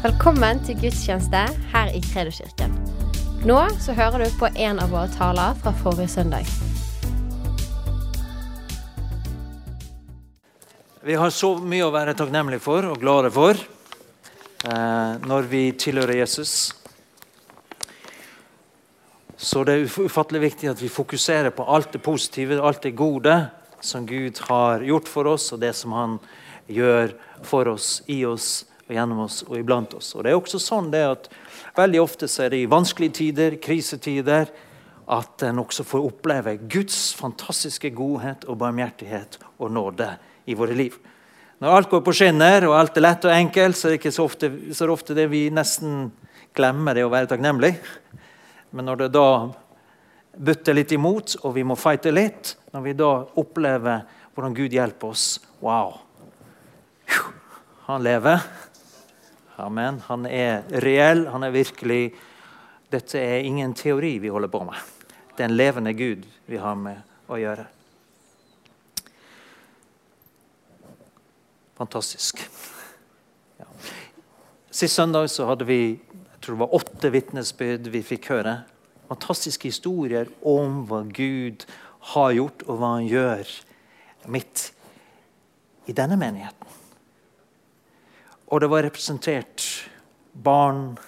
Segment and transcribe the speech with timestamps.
[0.00, 1.40] Velkommen til gudstjeneste
[1.74, 2.72] her i Kredoskirken.
[3.44, 6.48] Nå så hører du på en av våre taler fra forrige søndag.
[11.04, 16.22] Vi har så mye å være takknemlige for og glade for eh, når vi tilhører
[16.22, 16.54] Jesus.
[19.36, 23.36] Så det er ufattelig viktig at vi fokuserer på alt det positive, alt det gode
[23.84, 26.18] som Gud har gjort for oss, og det som Han
[26.72, 27.12] gjør
[27.44, 30.10] for oss, i oss og gjennom oss og iblant oss.
[30.16, 31.30] Og det er også sånn det at
[31.70, 34.48] Veldig ofte så er det i vanskelige tider, krisetider,
[35.06, 40.08] at en også får oppleve Guds fantastiske godhet og barmhjertighet og nåde
[40.50, 40.96] i våre liv.
[41.62, 44.14] Når alt går på skinner og alt er lett og enkelt, så er det ikke
[44.16, 46.10] så ofte, så det, ofte det vi nesten
[46.58, 47.76] glemmer det å være takknemlig.
[48.74, 49.28] Men når det da
[50.40, 54.02] butter litt imot, og vi må fighte litt, når vi da opplever
[54.34, 56.00] hvordan Gud hjelper oss Wow!
[57.90, 58.40] Han lever.
[59.62, 60.00] Amen.
[60.08, 62.02] Han er reell, han er virkelig
[62.90, 64.74] Dette er ingen teori vi holder på med.
[65.36, 67.66] Det er en levende Gud vi har med å gjøre.
[71.78, 72.42] Fantastisk.
[73.60, 73.68] Ja.
[74.74, 75.80] Sist søndag så hadde vi
[76.40, 78.54] jeg tror det var åtte vitnesbyrd vi fikk høre.
[79.10, 81.66] Fantastiske historier om hva Gud
[82.14, 83.50] har gjort, og hva han gjør
[84.32, 84.70] midt
[85.84, 86.78] i denne menigheten.
[88.50, 89.64] Og det var representert
[90.34, 90.98] barn,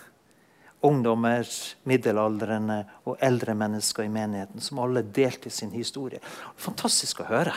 [0.82, 1.46] ungdommer,
[1.86, 6.22] middelaldrende og eldre mennesker i menigheten som alle delte sin historie.
[6.56, 7.54] Fantastisk å høre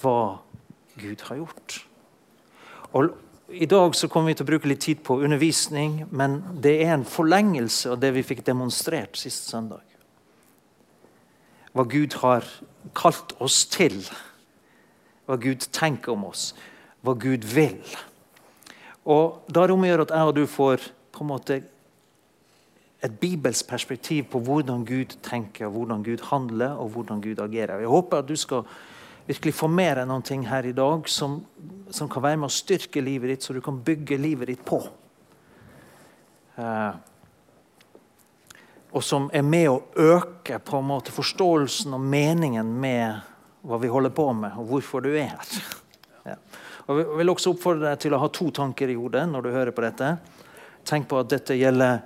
[0.00, 0.42] hva
[1.00, 1.78] Gud har gjort.
[2.92, 3.14] Og
[3.48, 6.96] I dag så kommer vi til å bruke litt tid på undervisning, men det er
[6.96, 9.84] en forlengelse av det vi fikk demonstrert sist søndag.
[11.76, 12.44] Hva Gud har
[12.96, 14.00] kalt oss til.
[15.28, 16.50] Hva Gud tenker om oss.
[17.06, 17.78] Hva Gud vil.
[19.06, 21.62] Og Da er det om å gjøre at jeg og du får på en måte
[23.06, 27.80] et bibelsk perspektiv på hvordan Gud tenker, hvordan Gud handler og hvordan Gud agerer.
[27.80, 28.64] Jeg håper at du skal
[29.26, 31.40] virkelig få med deg noen ting her i dag som,
[31.90, 34.80] som kan være med å styrke livet ditt, så du kan bygge livet ditt på.
[36.56, 36.92] Eh,
[38.96, 39.80] og som er med å
[40.16, 43.18] øke på en måte forståelsen og meningen med
[43.66, 45.58] hva vi holder på med, og hvorfor du er her.
[46.86, 49.50] Og Jeg vil også oppfordre deg til å ha to tanker i hodet når du
[49.50, 50.12] hører på dette.
[50.86, 51.98] Tenk på at dette gjelder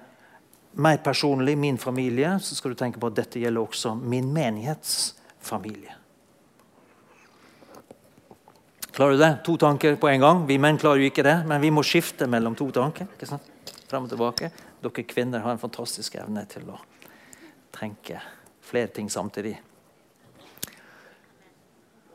[0.80, 2.38] meg personlig, min familie.
[2.40, 5.96] Så skal du tenke på at dette gjelder også min menighetsfamilie.
[8.90, 9.30] Klarer du det?
[9.46, 10.42] To tanker på en gang.
[10.48, 13.12] Vi menn klarer jo ikke det, men vi må skifte mellom to tanker.
[13.14, 13.46] ikke sant?
[13.90, 14.50] Frem og tilbake.
[14.80, 16.80] Dere kvinner har en fantastisk evne til å
[17.76, 18.20] tenke
[18.64, 19.58] flere ting samtidig.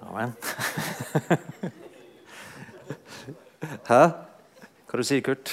[0.05, 0.35] Amen.
[3.65, 4.01] Hæ?
[4.85, 5.51] Hva du sier du, Kurt?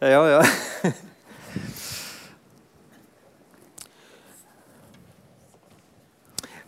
[0.00, 0.42] Ja, ja.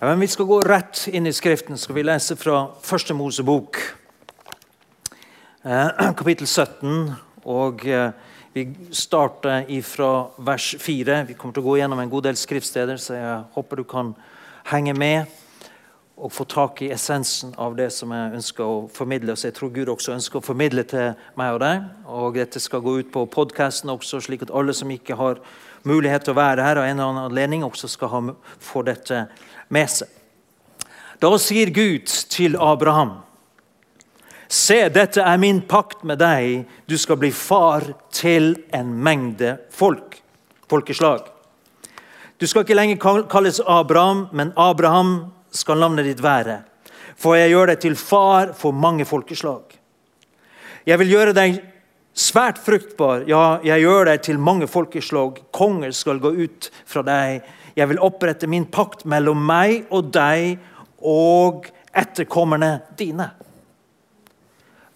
[0.01, 1.79] Ja, Vi skal gå rett inn i Skriften.
[1.79, 3.79] skal vi lese fra Første Mosebok,
[5.65, 7.15] eh, kapittel 17.
[7.45, 8.11] Og eh,
[8.53, 11.25] Vi starter fra vers 4.
[11.29, 14.15] Vi kommer til å gå gjennom en god del skriftsteder, så jeg håper du kan
[14.65, 15.27] henge med
[16.17, 19.35] og få tak i essensen av det som jeg ønsker å formidle.
[19.37, 21.83] Så jeg tror Gud også ønsker å formidle til meg og deg.
[22.09, 25.43] Og dette skal gå ut på podkasten også, slik at alle som ikke har
[25.85, 28.23] mulighet til å være her, av en eller annen anledning, også skal ha,
[28.65, 29.27] få dette
[29.69, 30.09] med seg.
[31.21, 33.23] Da sier Gud til Abraham
[34.53, 36.69] Se, dette er min pakt med deg.
[36.87, 37.83] Du skal bli far
[38.15, 40.21] til en mengde folk,
[40.71, 41.25] folkeslag.
[42.39, 46.61] Du skal ikke lenger kalles Abraham, men Abraham skal navnet ditt være.
[47.17, 49.73] For jeg gjør deg til far for mange folkeslag.
[50.87, 51.61] Jeg vil gjøre deg
[52.17, 53.25] svært fruktbar.
[53.29, 55.41] Ja, jeg gjør deg til mange folkeslag.
[55.55, 57.47] Konger skal gå ut fra deg.
[57.77, 60.61] Jeg vil opprette min pakt mellom meg og deg
[61.05, 63.31] og etterkommerne dine.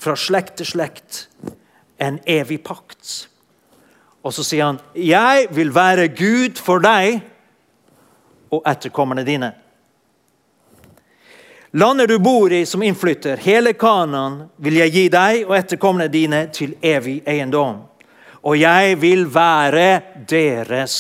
[0.01, 1.27] Fra slekt til slekt
[2.01, 3.29] en evig pakt.
[4.25, 7.23] Og så sier han, 'Jeg vil være Gud for deg
[8.51, 9.53] og etterkommerne dine'.
[11.73, 16.41] Landet du bor i som innflytter, hele Kanan, vil jeg gi deg og etterkommerne dine
[16.51, 17.85] til evig eiendom.
[18.43, 20.97] Og jeg vil være deres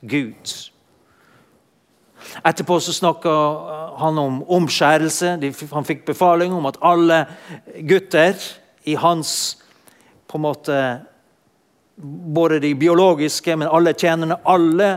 [0.00, 0.54] Gud.
[2.40, 3.34] Etterpå så snakka
[4.00, 5.34] han om omskjærelse.
[5.74, 7.20] Han fikk befaling om at alle
[7.84, 8.40] gutter
[8.88, 9.34] i hans
[10.26, 10.78] på en måte
[12.34, 14.40] Både de biologiske, men alle tjenerne.
[14.50, 14.88] Alle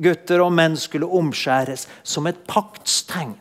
[0.00, 3.34] gutter og menn skulle omskjæres som et paktstegn.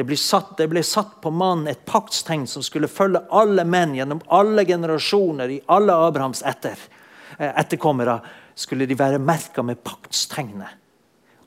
[0.00, 3.92] Det ble, satt, det ble satt på mannen et paktstegn som skulle følge alle menn
[3.92, 6.80] gjennom alle generasjoner i alle Abrahams etter,
[7.36, 8.14] eh, etterkommere.
[8.56, 10.72] Skulle de være merka med paktstegnet,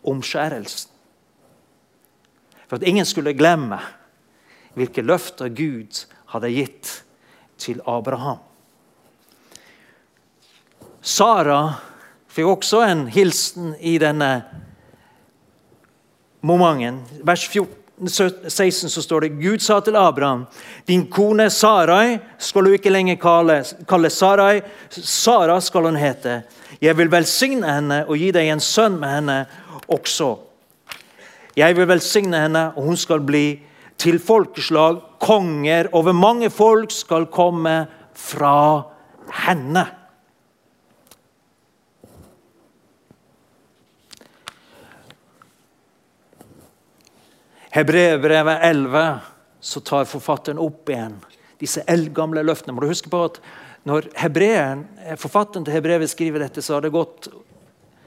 [0.06, 0.94] omskjærelsen.
[2.68, 3.82] For at ingen skulle glemme
[4.78, 6.06] hvilke løfter Gud
[6.36, 6.96] hadde gitt
[7.58, 8.38] til Abraham.
[11.02, 11.80] Sara
[12.30, 14.44] fikk også en hilsen i denne
[16.46, 17.02] momenten.
[17.26, 20.46] Vers 14, 16 så står det Gud sa til Abraham
[20.88, 24.62] din kone Sarai skal du ikke lenger kalle, kalle Sarai.
[24.90, 26.42] Sara skal hun hete.
[26.82, 29.38] Jeg vil velsigne henne og gi deg en sønn med henne
[29.88, 30.34] også.
[31.56, 33.60] Jeg vil velsigne henne, og hun skal bli
[34.02, 35.00] til folkeslag.
[35.22, 37.84] Konger over mange folk skal komme
[38.18, 38.56] fra
[39.46, 39.86] henne.
[47.74, 49.20] Hebreerbrevet 11
[49.60, 51.16] så tar forfatteren opp igjen
[51.58, 52.76] disse eldgamle løftene.
[52.76, 53.40] Må du huske på at
[53.84, 54.06] Når
[55.20, 57.28] forfatteren til Hebrevet skriver dette, så har det gått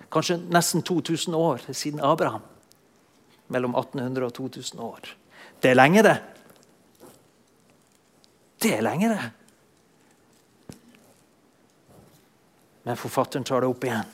[0.08, 2.40] kanskje nesten 2000 år siden Abraham.
[3.52, 5.00] Mellom 1800 og 2000 år.
[5.60, 6.16] Det er lenge, det.
[8.62, 9.26] Det er lenge, det.
[12.82, 14.08] Men forfatteren tar det opp igjen.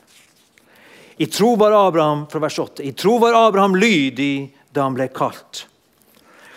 [1.16, 5.08] I tro var Abraham fra vers 8, i tro var Abraham lydig da han ble
[5.12, 5.66] kalt.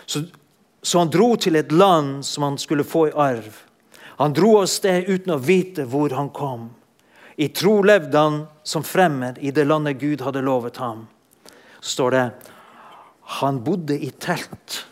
[0.05, 0.23] Så,
[0.81, 3.61] så, han dro til et land som han skulle få i arv.
[4.17, 6.69] Han dro av sted uten å vite hvor han kom.
[7.35, 11.07] I tro levde han som fremmed i det landet Gud hadde lovet ham.
[11.79, 12.25] Så står det
[13.41, 14.85] han bodde i telt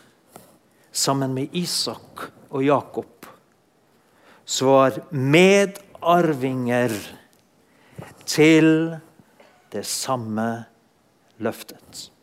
[0.92, 3.26] sammen med Isak og Jakob,
[4.44, 6.92] som var medarvinger
[8.26, 8.96] til
[9.72, 10.64] det samme
[11.42, 12.13] løftet.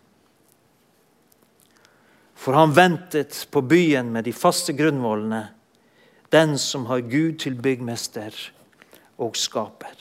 [2.41, 5.43] For han ventet på byen med de faste grunnvollene,
[6.33, 8.33] den som har Gud til byggmester
[9.21, 9.93] og skaper.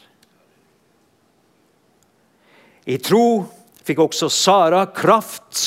[2.89, 3.43] I tro
[3.85, 5.67] fikk også Sara kraft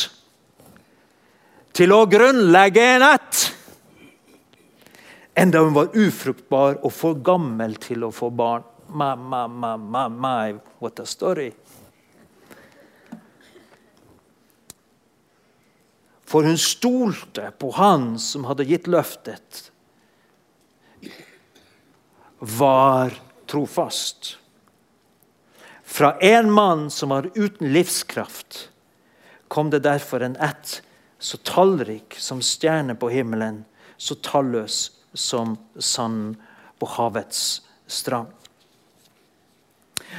[1.77, 3.43] til å grunnlegge en ett,
[5.37, 8.65] enda hun var ufruktbar og for gammel til å få barn.
[8.89, 11.51] My, my, my, my, my, what a story.
[16.33, 19.67] For hun stolte på han som hadde gitt løftet,
[22.39, 23.13] var
[23.45, 24.31] trofast.
[25.83, 28.69] Fra en mann som var uten livskraft,
[29.47, 30.81] kom det derfor en ett
[31.19, 33.61] så tallrik som stjerner på himmelen,
[33.97, 36.39] så talløs som sand
[36.81, 38.33] på havets strand.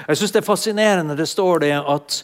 [0.07, 2.21] Jeg syns det er fascinerende det står det at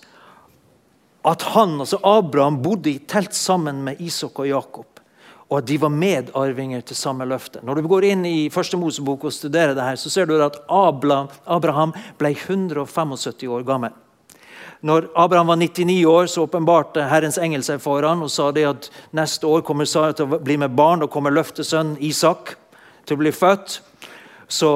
[1.22, 5.00] at han, altså Abraham bodde i telt sammen med Isak og Jakob.
[5.50, 7.58] Og at de var medarvinger til samme løfte.
[7.66, 10.60] Når du går inn i første Mosebok og studerer det her, så ser du at
[10.70, 13.96] Abraham ble 175 år gammel.
[14.80, 18.64] Når Abraham var 99 år, så åpenbarte Herrens engel seg for ham og sa det
[18.64, 21.02] at neste år kommer Sara til å bli med barn.
[21.02, 22.54] og kommer løftesønnen Isak
[23.04, 23.80] til å bli født.
[24.48, 24.70] Så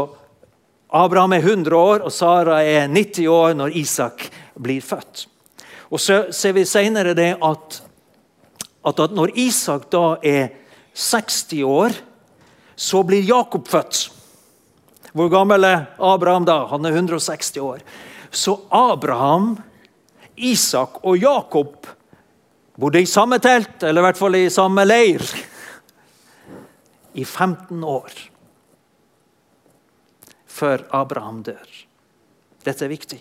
[0.92, 4.28] Abraham er 100 år, og Sara er 90 år når Isak
[4.60, 5.26] blir født.
[5.94, 7.78] Og så ser vi senere det at,
[8.82, 10.50] at, at når Isak da er
[10.94, 11.94] 60 år,
[12.74, 14.08] så blir Jakob født.
[15.14, 16.64] Hvor gammel er Abraham da?
[16.72, 17.84] Han er 160 år.
[18.34, 19.52] Så Abraham,
[20.34, 21.86] Isak og Jakob
[22.74, 25.22] bodde i samme telt, eller i hvert fall i samme leir,
[27.14, 28.10] i 15 år
[30.50, 31.70] før Abraham dør.
[32.66, 33.20] Dette er viktig.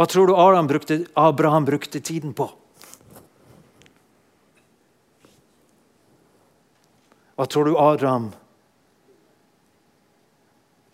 [0.00, 2.46] Hva tror du Abraham brukte, Abraham brukte tiden på?
[7.36, 8.30] Hva tror du Abraham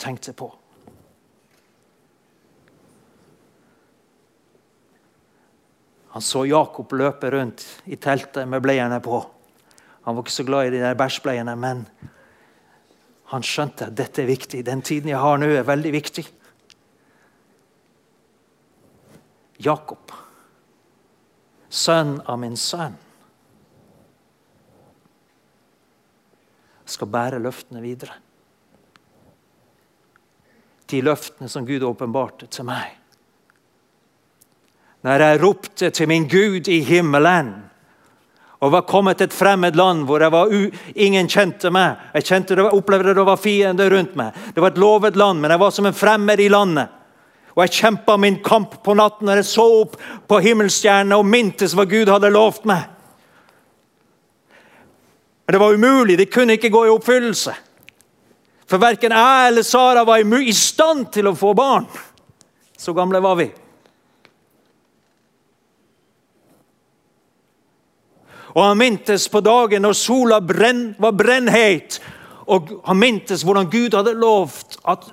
[0.03, 0.49] tenkte på?
[6.17, 9.21] Han så Jakob løpe rundt i teltet med bleiene på.
[10.03, 11.87] Han var ikke så glad i de der bæsjbleiene, men
[13.31, 14.67] han skjønte at dette er viktig.
[14.67, 16.27] Den tiden jeg har nå, er veldig viktig.
[19.63, 20.13] Jakob,
[21.69, 22.97] sønn av min sønn,
[26.87, 28.15] skal bære løftene videre.
[30.87, 32.93] De løftene som Gud åpenbarte til meg.
[35.07, 37.51] Når jeg ropte til min Gud i himmelen
[38.65, 40.23] og var kommet til et fremmed land hvor
[40.95, 41.99] ingen kjente meg.
[42.15, 44.39] Jeg kjente det, opplevde det var fiender rundt meg.
[44.55, 46.96] Det var et lovet land, men jeg var som en fremmed i landet.
[47.57, 49.97] Og jeg kjempa min kamp på natten når jeg så opp
[50.29, 52.85] på himmelstjernene og mintes hva Gud hadde lovt meg.
[55.47, 56.19] Men det var umulig.
[56.19, 57.55] Det kunne ikke gå i oppfyllelse.
[58.67, 61.87] For verken jeg eller Sara var i stand til å få barn.
[62.77, 63.49] Så gamle var vi.
[68.57, 72.01] Og han mintes på dagen når sola brenn, var brennheit,
[72.49, 75.05] og han mintes hvordan Gud hadde lovt at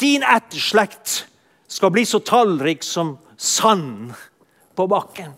[0.00, 1.24] din etterslekt
[1.70, 4.12] skal bli så tallrik som sand
[4.74, 5.32] på bakken.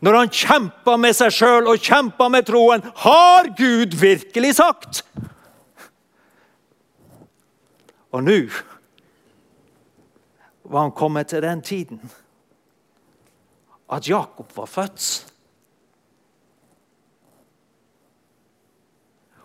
[0.00, 5.02] Når han kjempa med seg sjøl og kjempa med troen, har Gud virkelig sagt?
[8.12, 8.38] Og nå
[10.64, 12.00] var han kommet til den tiden
[13.92, 15.08] at Jakob var født.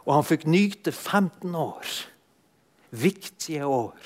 [0.07, 1.89] Og han fikk nyte 15 år.
[2.95, 3.97] Viktige år.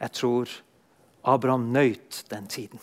[0.00, 0.52] Jeg tror
[1.28, 2.80] Abraham nøyt den tiden.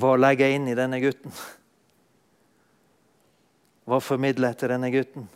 [0.00, 1.34] Hva legger jeg inn i denne gutten?
[3.90, 5.26] Hva formidler jeg til denne gutten?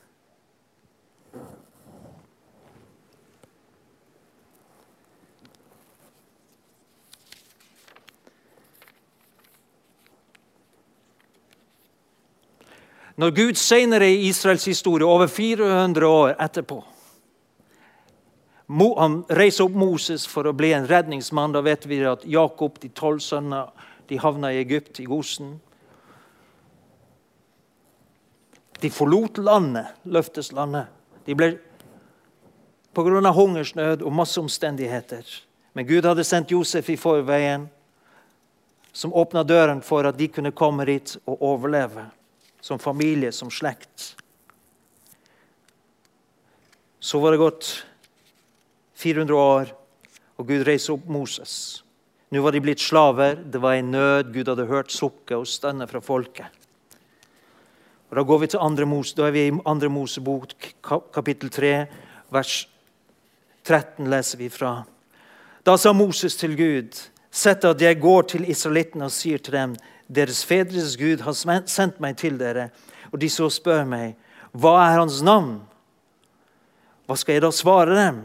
[13.16, 16.84] Når Gud senere i Israels historie, over 400 år etterpå
[18.98, 21.52] Han reiser opp Moses for å bli en redningsmann.
[21.52, 23.68] Da vet vi at Jakob, de tolv sønner,
[24.08, 25.60] de havna i Egypt, i Gosen.
[28.80, 30.88] De forlot landet, løfteslandet.
[31.26, 31.58] De ble
[32.96, 33.32] pga.
[33.32, 35.24] hungersnød og masse omstendigheter.
[35.74, 37.68] Men Gud hadde sendt Josef i forveien,
[38.92, 42.08] som åpna døren for at de kunne komme dit og overleve
[42.64, 44.16] som familie, som slekt.
[47.00, 47.84] Så var det gått
[48.96, 49.72] 400 år,
[50.40, 51.82] og Gud reiste opp Moses.
[52.32, 53.36] Nå var de blitt slaver.
[53.36, 54.32] Det var en nød.
[54.32, 56.48] Gud hadde hørt sukket og stønnet fra folket.
[58.08, 60.54] Og Da går vi til andre Mose, da er vi i andre Mosebok,
[61.12, 61.86] kapittel 3,
[62.32, 62.68] vers
[63.64, 64.84] 13 leser vi fra.
[65.66, 66.96] Da sa Moses til Gud,
[67.30, 69.76] sett at jeg går til israelittene og sier til dem,
[70.08, 72.68] deres fedres Gud har sendt meg til dere.
[73.12, 74.16] Og de så spør meg,
[74.52, 75.58] hva er hans navn?
[77.06, 78.24] Hva skal jeg da svare dem?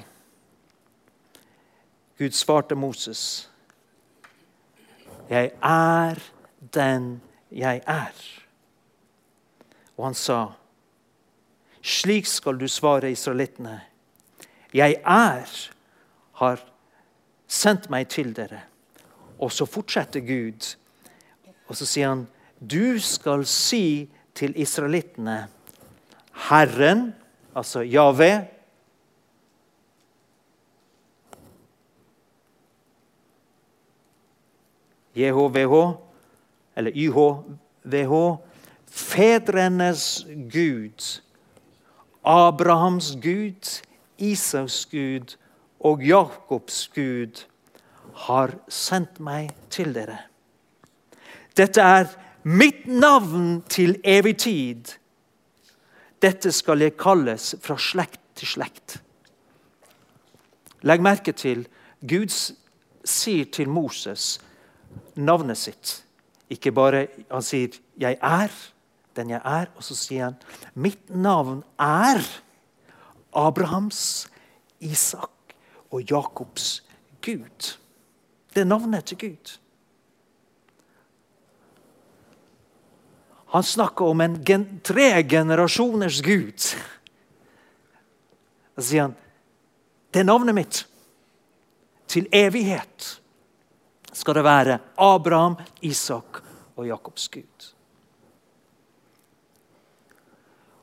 [2.20, 3.50] Gud svarte Moses,
[5.30, 6.20] jeg er
[6.74, 7.22] den
[7.52, 8.16] jeg er.
[9.98, 10.40] Og han sa,
[11.82, 13.78] slik skal du svare israelittene.
[14.74, 15.54] Jeg er,
[16.42, 16.64] har
[17.48, 18.64] sendt meg til dere.
[19.40, 20.74] Og så fortsetter Gud
[21.70, 22.26] og så sier han,
[22.60, 25.44] du skal si til israelittene
[26.50, 27.12] Herren,
[27.56, 28.48] altså Jave
[35.20, 35.76] JHVH,
[36.76, 38.14] eller YHVH,
[38.88, 41.22] fedrenes Gud,
[42.24, 43.82] Abrahams Gud,
[44.18, 45.36] Isaks Gud
[45.80, 47.46] og Jakobs Gud,
[48.16, 50.29] har sendt meg til dere.
[51.58, 52.10] Dette er
[52.44, 54.96] mitt navn til evig tid.
[56.22, 59.00] Dette skal jeg kalles fra slekt til slekt.
[60.88, 61.66] Legg merke til
[62.08, 62.32] Gud
[63.04, 64.38] sier til Moses
[65.16, 66.04] navnet sitt.
[66.50, 68.50] Ikke bare Han sier 'Jeg er
[69.16, 70.36] den jeg er', og så sier han
[70.76, 72.24] 'Mitt navn er
[73.34, 74.28] Abrahams,
[74.80, 75.30] Isak
[75.92, 76.84] og Jakobs
[77.28, 77.78] Gud'.
[78.54, 79.60] Det er navnet til Gud.
[83.50, 86.60] Han snakker om en gen tre generasjoners Gud.
[88.76, 89.16] Så sier han
[90.10, 90.78] det er navnet mitt.
[92.10, 93.10] Til evighet
[94.14, 96.42] skal det være Abraham, Isak
[96.76, 97.68] og Jakobs Gud.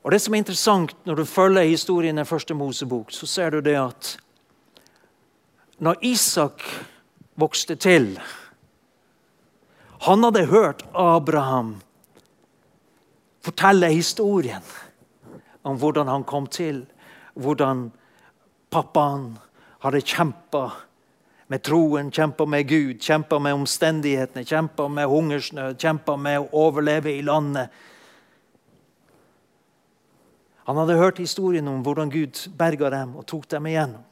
[0.03, 3.59] Og Det som er interessant når du følger historien i første Mosebok, så ser du
[3.59, 4.13] det at
[5.83, 6.63] når Isak
[7.35, 8.15] vokste til
[10.07, 11.81] Han hadde hørt Abraham
[13.47, 14.63] fortelle historien
[15.67, 16.85] om hvordan han kom til.
[17.37, 17.89] Hvordan
[18.73, 19.37] pappaen
[19.83, 20.65] hadde kjempa
[21.47, 27.13] med troen, kjempa med Gud, kjempa med omstendighetene, kjempa med hungersnød, kjempa med å overleve
[27.13, 27.71] i landet.
[30.67, 34.03] Han hadde hørt historien om hvordan Gud berga dem og tok dem igjennom.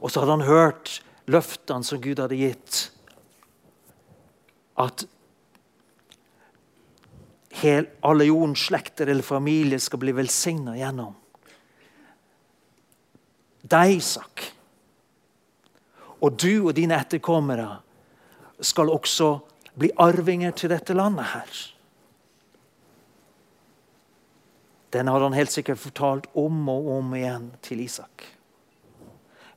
[0.00, 0.96] Og så hadde han hørt
[1.30, 2.80] løftene som Gud hadde gitt.
[4.76, 5.06] At
[7.56, 11.14] Hel, alle jordens slekter eller familier skal bli velsigna gjennom
[13.66, 14.44] deg, Isak.
[16.22, 17.80] Og du og dine etterkommere
[18.64, 19.32] skal også
[19.76, 21.58] bli arvinger til dette landet her.
[24.94, 28.24] Den har han helt sikkert fortalt om og om igjen til Isak.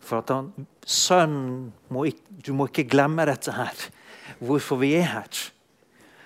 [0.04, 0.50] For at han,
[0.84, 3.88] Sønnen, du må ikke glemme dette her.
[4.42, 5.42] Hvorfor vi er her.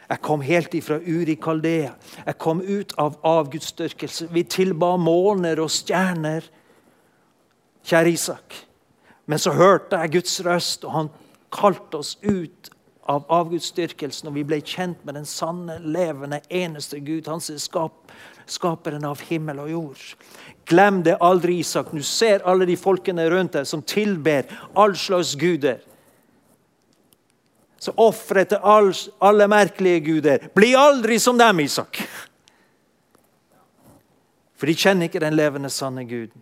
[0.10, 1.94] Jeg kom helt ifra Uri Kaldea.
[2.26, 4.28] Jeg kom ut av avgudsdyrkelse.
[4.34, 6.46] Vi tilba måner og stjerner.
[7.84, 8.56] Kjære Isak.
[9.26, 11.12] Men så hørte jeg Guds røst, og han
[11.54, 12.72] kalte oss ut
[13.10, 18.12] av avgudsdyrkelsen, og vi ble kjent med den sanne, levende, eneste Gud, hans skap,
[18.48, 20.04] skaperen av himmel og jord.
[20.68, 21.92] Glem det aldri, Isak.
[21.92, 24.48] Du ser alle de folkene rundt deg som tilber
[24.80, 25.84] all slags guder.
[27.84, 30.46] Så ofre til all, alle merkelige guder.
[30.56, 32.00] Bli aldri som dem, Isak.
[34.56, 36.40] For de kjenner ikke den levende, sanne Guden.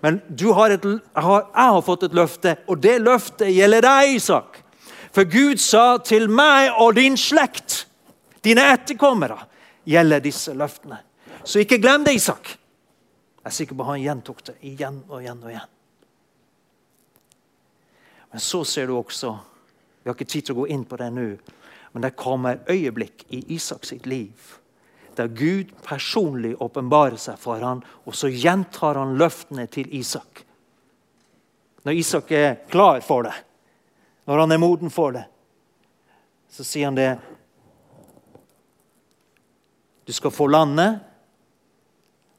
[0.00, 0.22] Men
[0.56, 4.62] har et, har, jeg har fått et løfte, og det løftet gjelder deg, Isak.
[5.12, 7.82] For Gud sa til meg og din slekt,
[8.40, 9.36] dine etterkommere,
[9.84, 11.02] gjelder disse løftene.
[11.44, 12.54] Så ikke glem det, Isak.
[13.40, 15.70] Jeg er sikker på at han gjentok det igjen og igjen og igjen.
[18.32, 19.36] Men så ser du også
[20.00, 21.28] Vi har ikke tid til å gå inn på det nå,
[21.92, 24.56] men det kommer øyeblikk i Isaks sitt liv
[25.20, 30.44] der Gud personlig åpenbarer seg for ham, og så gjentar han løftene til Isak.
[31.84, 33.34] Når Isak er klar for det,
[34.24, 35.26] når han er moden for det,
[36.50, 37.12] så sier han det
[40.08, 40.98] Du skal få landet,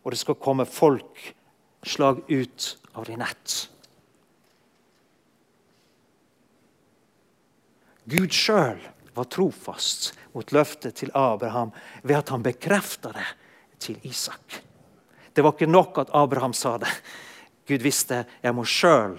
[0.04, 1.22] og det skal komme folk
[1.88, 2.66] slag ut
[2.98, 3.71] av din nett.
[8.12, 8.82] Gud sjøl
[9.16, 11.72] var trofast mot løftet til Abraham
[12.04, 13.28] ved at han bekrefta det
[13.82, 14.62] til Isak.
[15.34, 16.92] Det var ikke nok at Abraham sa det.
[17.68, 19.16] Gud visste jeg må sjøl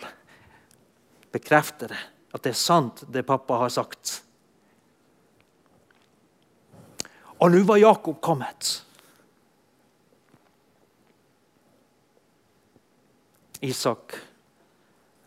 [1.33, 2.01] bekrefte det.
[2.33, 4.23] At det er sant, det pappa har sagt.
[7.43, 8.71] Og nå var Jakob kommet.
[13.63, 14.17] Isak,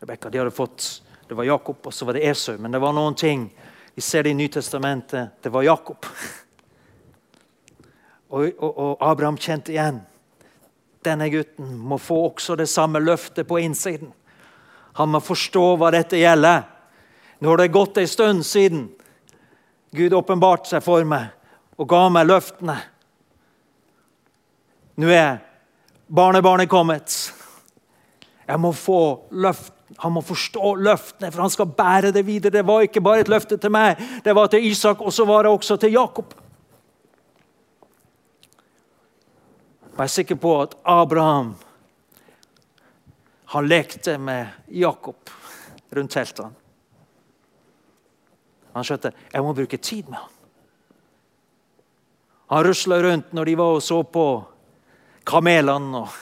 [0.01, 0.88] Rebekka, de hadde fått
[1.27, 2.57] Det var Jakob, og så var det Esau.
[2.57, 3.47] Men det var noen ting
[3.95, 5.41] vi ser det i Nytestamentet.
[5.41, 6.05] Det var Jakob.
[8.29, 10.01] Og, og, og, Abraham kjente igjen.
[11.05, 14.11] Denne gutten må få også det samme løftet på innsiden.
[14.99, 16.65] Han må forstå hva dette gjelder.
[17.39, 18.88] Nå har det gått en stund siden
[19.95, 21.31] Gud åpenbarte seg for meg
[21.79, 22.75] og ga meg løftene.
[24.99, 25.39] Nå er
[26.07, 27.15] barnebarnet kommet.
[28.45, 28.99] Jeg må få
[29.31, 32.51] løft han må forstå løftene, for han skal bære det videre.
[32.51, 35.43] Det var ikke bare et løfte til meg, det var til Isak, og så var
[35.43, 36.34] det også til Jakob.
[39.95, 41.53] Jeg er sikker på at Abraham
[43.45, 45.29] han lekte med Jakob
[45.95, 46.51] rundt teltene.
[48.75, 50.31] Han skjønte jeg må bruke tid med ham.
[52.51, 54.25] Han rusla rundt når de var og så på
[55.25, 56.17] kamelene og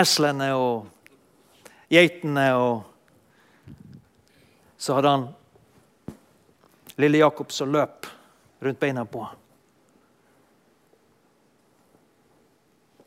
[0.00, 0.90] eslene og
[1.94, 2.44] geitene.
[2.54, 2.84] og
[4.76, 5.28] Så hadde han
[7.00, 8.06] lille Jakob som løp
[8.64, 9.40] rundt beina på ham.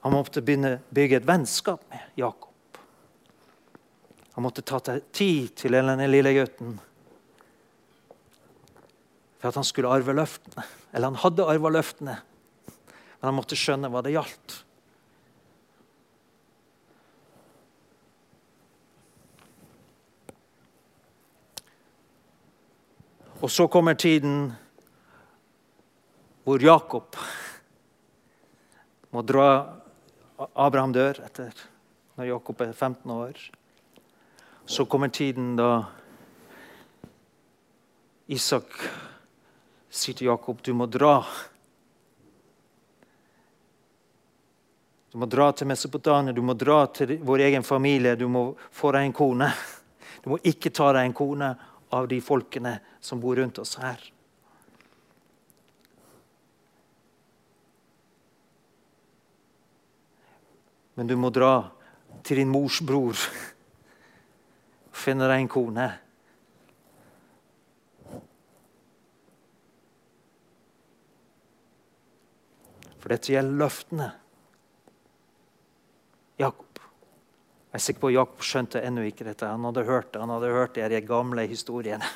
[0.06, 2.54] Han måtte begynne bygge et vennskap med Jakob.
[4.38, 6.78] Han måtte ta tid til denne lille gutten
[9.38, 10.64] for at han skulle arve løftene.
[10.94, 14.62] Eller han hadde arva løftene, men han måtte skjønne hva det gjaldt.
[23.38, 24.54] Og så kommer tiden
[26.44, 27.18] hvor Jakob
[29.14, 29.50] må dra
[30.58, 31.54] Abraham dør etter
[32.18, 33.44] når Jakob er 15 år.
[34.66, 35.70] Så kommer tiden da
[38.26, 38.74] Isak
[39.88, 41.22] sier til Jakob du må dra.
[45.14, 48.18] Du må dra til Mesopotamia, du må dra til vår egen familie.
[48.18, 49.54] Du må få deg en kone.
[50.26, 51.54] Du må ikke ta deg en kone
[51.90, 54.02] av de folkene som bor rundt oss her.
[60.98, 61.70] Men du må dra
[62.26, 63.14] til din mors bror
[64.90, 65.88] og finne deg en kone.
[72.98, 74.10] For dette gjelder løftene.
[76.42, 76.67] Jakob.
[77.78, 79.46] Jeg er sikker på at Jakob skjønte ennå ikke dette.
[79.46, 82.08] Han hadde hørt det, han hadde hørt de gamle historiene.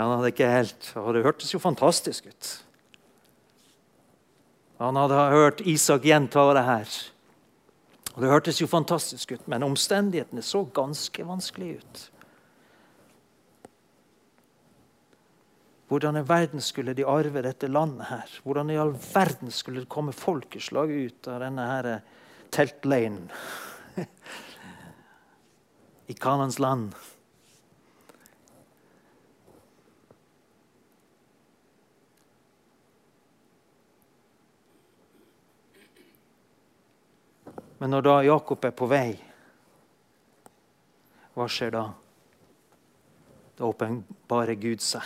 [0.00, 2.48] Han hadde ikke helt, og Det hørtes jo fantastisk ut.
[4.80, 6.96] Han hadde hørt Isak gjenta det her.
[8.16, 12.02] Og Det hørtes jo fantastisk ut, men omstendighetene så ganske vanskelig ut.
[15.86, 18.40] Hvordan i verden skulle de arve dette landet her?
[18.42, 21.92] Hvordan i all verden skulle det komme folkeslag ut av denne her
[22.52, 23.30] teltleiren
[26.12, 26.94] i Kanans land?
[37.82, 39.16] Men når da Jakob er på vei,
[41.34, 41.88] hva skjer da?
[43.58, 45.02] Da åpenbarer Gud seg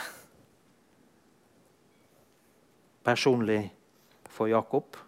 [3.07, 3.71] personlig
[4.29, 5.06] for Jakob.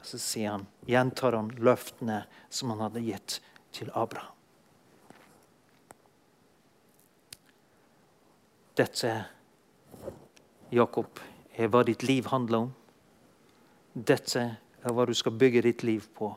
[0.00, 3.40] Og så sier han, gjentar han løftene som han hadde gitt
[3.76, 4.36] til Abraham.
[8.80, 9.12] Dette,
[10.72, 11.20] Jakob,
[11.52, 12.70] er hva ditt liv handler om.
[13.92, 14.44] Dette
[14.80, 16.30] er hva du skal bygge ditt liv på.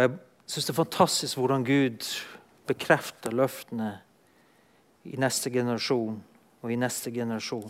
[0.00, 2.06] Og Jeg syns det er fantastisk hvordan Gud
[2.66, 3.98] bekrefter løftene
[5.04, 6.22] i neste generasjon
[6.62, 7.68] og i neste generasjon.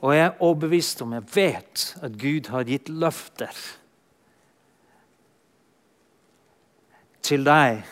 [0.00, 3.52] Og jeg er overbevist om, jeg vet, at Gud har gitt løfter
[7.20, 7.84] til deg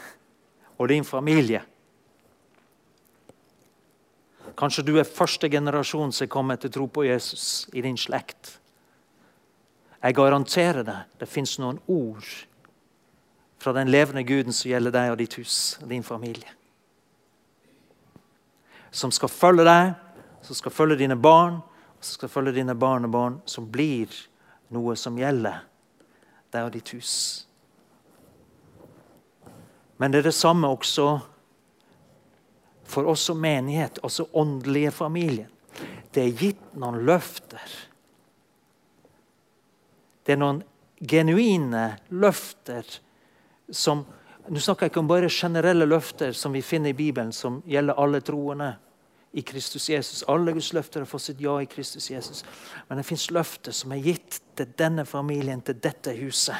[0.79, 1.66] og din familie
[4.61, 8.59] Kanskje du er første generasjon som er kommet til tro på Jesus i din slekt.
[10.03, 12.27] Jeg garanterer deg, det fins noen ord
[13.61, 16.53] fra den levende Guden som gjelder deg og ditt hus og din familie.
[18.92, 19.94] Som skal følge deg,
[20.44, 21.61] som skal følge dine barn,
[22.01, 24.12] som skal følge dine barnebarn, som blir
[24.73, 25.61] noe som gjelder
[26.53, 27.14] deg og ditt hus.
[30.01, 31.18] Men det er det samme også
[32.90, 35.48] for oss som menighet, også åndelige familien.
[36.11, 37.76] Det er gitt noen løfter.
[40.26, 40.62] Det er noen
[41.00, 42.87] genuine løfter
[43.70, 44.07] som
[44.50, 47.98] Nå snakker jeg ikke om bare generelle løfter som vi finner i Bibelen, som gjelder
[48.03, 48.70] alle troende
[49.37, 50.24] i Kristus Jesus.
[50.26, 52.40] Alle Guds løfter har fått sitt ja i Kristus Jesus.
[52.88, 56.57] Men det fins løfter som er gitt til denne familien, til dette huset.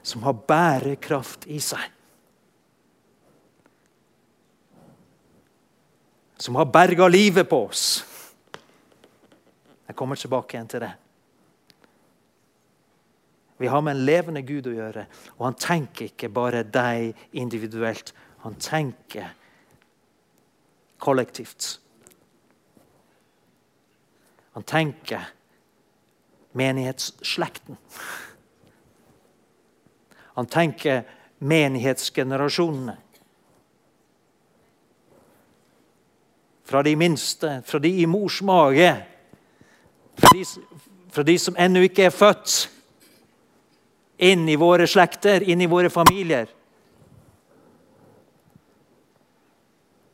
[0.00, 1.84] Som har bærekraft i seg.
[6.38, 8.04] Som har berga livet på oss.
[9.86, 10.92] Jeg kommer tilbake igjen til det.
[13.58, 18.12] Vi har med en levende Gud å gjøre, og han tenker ikke bare deg individuelt.
[18.44, 19.32] Han tenker
[21.02, 21.80] kollektivt.
[24.54, 25.26] Han tenker
[26.58, 27.76] menighetsslekten.
[30.38, 31.02] Han tenker
[31.38, 32.94] menighetsgenerasjonene.
[36.68, 38.90] Fra de minste, fra de i mors mage,
[40.18, 40.44] fra de,
[41.10, 42.56] fra de som ennå ikke er født,
[44.28, 46.50] inn i våre slekter, inn i våre familier.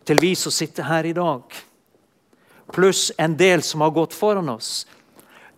[0.07, 1.59] Til vi som sitter her i dag,
[2.71, 4.85] pluss en del som har gått foran oss.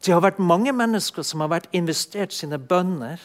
[0.00, 3.20] Det har vært mange mennesker som har vært investert sine bønner,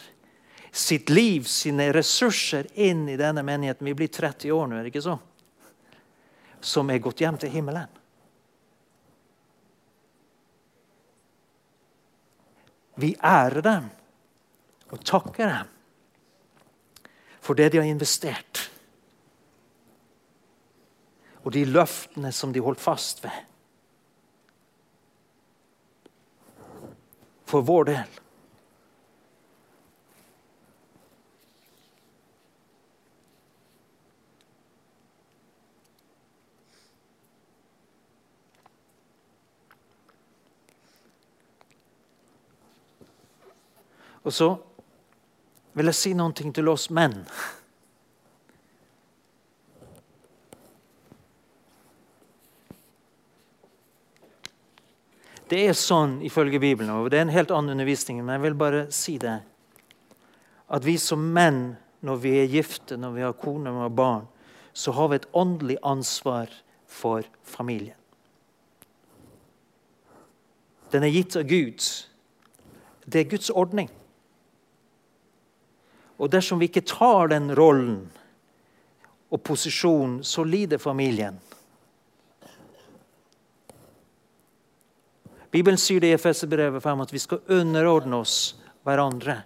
[0.75, 3.87] sitt liv, sine ressurser inn i denne menigheten.
[3.87, 5.21] Vi blir 30 år nå, er det ikke så?
[6.61, 7.99] Som er gått hjem til himmelen.
[13.01, 13.91] Vi ærer dem
[14.91, 15.69] og takker dem
[17.41, 18.69] for det de har investert.
[21.41, 23.33] Og de løftene som de holdt fast ved.
[27.49, 28.19] For vår del.
[44.23, 44.51] Og så
[45.73, 47.23] vil jeg si noe til oss menn.
[55.51, 58.59] Det er sånn ifølge Bibelen, og det er en helt annen undervisning, men jeg vil
[58.59, 59.41] bare si det.
[60.71, 64.29] At vi som menn, når vi er gifte, når vi har kone og barn,
[64.71, 66.53] så har vi et åndelig ansvar
[66.87, 67.97] for familien.
[70.91, 71.83] Den er gitt av Gud.
[73.03, 73.91] Det er Guds ordning.
[76.21, 78.03] Og dersom vi ikke tar den rollen
[79.31, 81.39] og posisjonen, så lider familien.
[85.51, 88.35] Bibelen sier det i Efeserbrevet 5 at vi skal underordne oss
[88.85, 89.41] hverandre.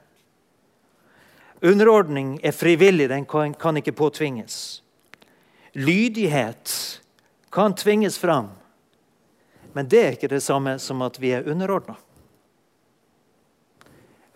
[1.66, 4.84] Underordning er frivillig, den kan, kan ikke påtvinges.
[5.74, 7.02] Lydighet
[7.56, 8.52] kan tvinges fram,
[9.74, 11.96] men det er ikke det samme som at vi er underordna.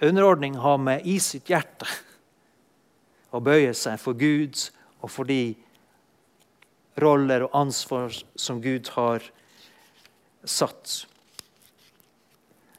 [0.02, 1.86] Underordning har med i sitt hjerte
[3.31, 4.57] å bøye seg for Gud
[5.01, 5.55] og for de
[6.99, 9.23] roller og ansvar som Gud har
[10.43, 11.05] satt.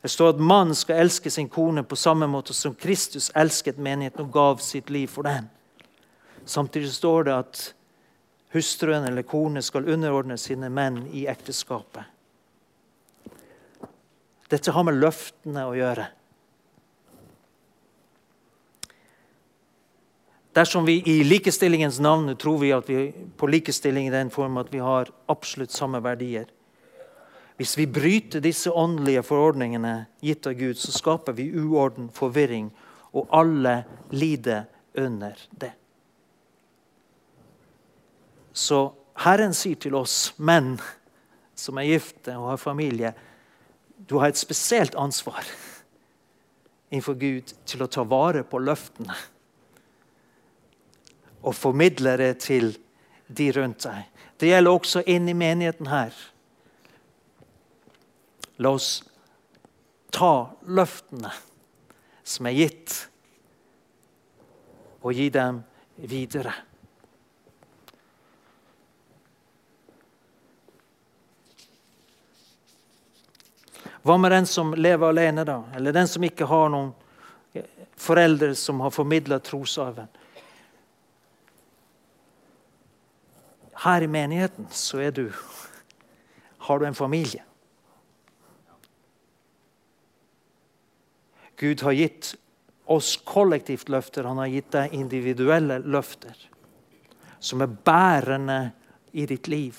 [0.01, 4.25] Det står at mannen skal elske sin kone på samme måte som Kristus elsket menigheten
[4.25, 5.51] og gav sitt liv for den.
[6.45, 7.65] Samtidig står det at
[8.55, 12.09] hustruen eller kone skal underordne sine menn i ekteskapet.
[14.51, 16.09] Dette har med løftene å gjøre.
[20.53, 24.73] Dersom vi i likestillingens navn tror vi at vi på likestilling i den form at
[24.75, 26.49] vi har absolutt samme verdier.
[27.61, 32.71] Hvis vi bryter disse åndelige forordningene gitt av Gud, så skaper vi uorden, forvirring,
[33.13, 34.65] og alle lider
[34.99, 35.71] under det.
[38.53, 38.89] Så
[39.23, 40.79] Herren sier til oss menn
[41.55, 43.13] som er gifte og har familie,
[44.09, 45.45] du har et spesielt ansvar
[46.91, 49.15] innenfor Gud til å ta vare på løftene
[51.43, 52.75] og formidle det til
[53.29, 54.09] de rundt deg.
[54.41, 56.15] Det gjelder også inn i menigheten her.
[58.61, 59.03] La oss
[60.13, 61.33] ta løftene
[62.27, 62.97] som er gitt,
[65.01, 65.63] og gi dem
[65.97, 66.53] videre.
[74.05, 75.63] Hva med den som lever alene, da?
[75.77, 76.93] Eller den som ikke har noen
[78.01, 80.09] foreldre som har formidla trosarven?
[83.81, 85.31] Her i menigheten så er du,
[86.67, 87.45] har du en familie.
[91.61, 92.35] Gud har gitt
[92.91, 96.49] oss kollektivt løfter, han har gitt deg individuelle løfter
[97.41, 98.71] som er bærende
[99.13, 99.77] i ditt liv.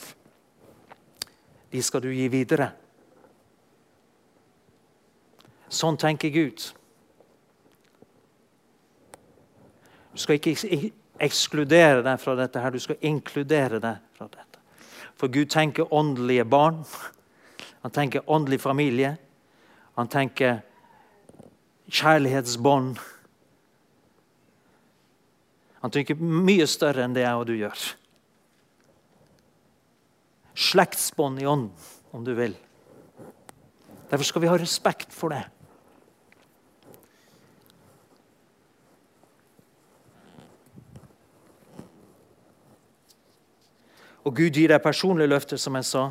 [1.71, 2.71] De skal du gi videre.
[5.71, 6.65] Sånn tenker Gud.
[10.11, 14.61] Du skal ikke ekskludere deg fra dette, her, du skal inkludere deg fra dette.
[15.19, 16.81] For Gud tenker åndelige barn.
[17.85, 19.15] Han tenker åndelig familie.
[19.99, 20.61] Han tenker
[21.91, 22.97] kjærlighetsbånd.
[25.81, 27.85] Han tenker mye større enn det jeg og du gjør.
[30.57, 31.71] Slektsbånd i ånden,
[32.11, 32.53] om du vil.
[34.11, 35.45] Derfor skal vi ha respekt for det.
[44.21, 46.03] Og Gud gir deg personlige løfter, som jeg sa.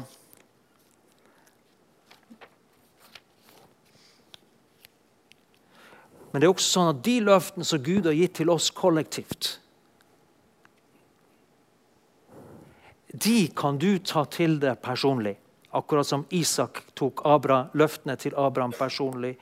[6.30, 9.56] Men det er også sånn at de løftene som Gud har gitt til oss kollektivt,
[13.10, 15.34] de kan du ta til deg personlig.
[15.74, 19.34] Akkurat som Isak tok Abra, løftene til Abraham personlig,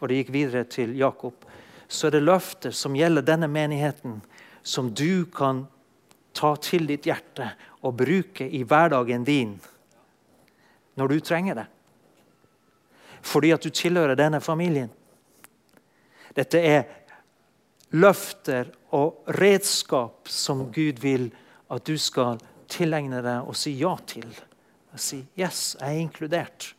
[0.00, 1.44] og det gikk videre til Jakob.
[1.88, 4.18] Så er det løfter som gjelder denne menigheten,
[4.64, 5.66] som du kan
[6.34, 7.52] ta til ditt hjerte
[7.84, 9.54] og bruke i hverdagen din
[10.94, 11.66] når du trenger det.
[13.24, 14.90] Fordi at du tilhører denne familien.
[16.36, 16.84] Dette er
[17.94, 21.28] løfter og redskap som Gud vil
[21.72, 24.28] at du skal tilegne deg og si ja til.
[24.94, 26.74] Og si 'yes, jeg er inkludert'.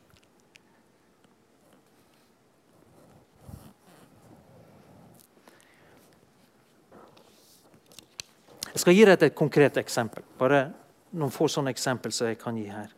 [8.74, 10.24] Jeg skal gi deg et konkret eksempel.
[10.40, 10.74] Bare
[11.16, 12.92] noen få sånne eksempel som jeg kan gi her.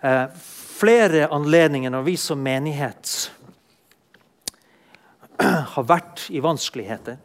[0.00, 0.26] Eh,
[0.78, 3.30] flere anledninger når vi som menighet
[5.74, 7.18] har vært i vanskeligheter,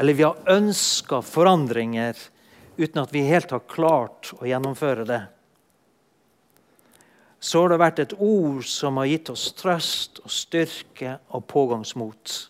[0.00, 2.16] eller vi har ønska forandringer
[2.80, 5.20] uten at vi helt har klart å gjennomføre det,
[7.40, 12.49] så har det vært et ord som har gitt oss trøst og styrke og pågangsmot.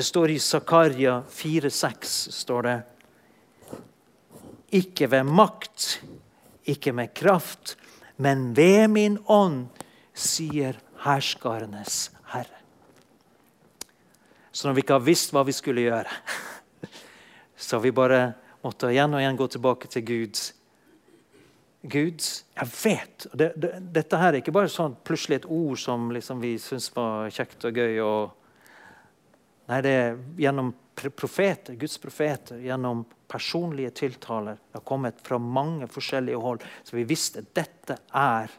[0.00, 2.76] Det står i Zakaria 4,6 står det
[4.78, 6.00] Ikke ved makt,
[6.64, 7.74] ikke med kraft,
[8.16, 9.66] men ved min ånd,
[10.16, 11.98] sier herskarenes
[12.32, 12.62] herre.
[14.48, 16.16] Så når vi ikke har visst hva vi skulle gjøre,
[17.60, 18.22] så har vi bare
[18.64, 20.44] måttet igjen og igjen gå tilbake til Gud.
[21.82, 26.08] Gud, jeg vet det, det, Dette her er ikke bare sånn plutselig et ord som
[26.08, 28.00] liksom vi syns var kjekt og gøy.
[28.00, 28.39] Og,
[29.70, 34.58] nei, det er gjennom profeter, Guds profeter, gjennom personlige tiltaler.
[34.58, 36.64] Det har kommet fra mange forskjellige hold.
[36.84, 38.50] Så vi visste dette er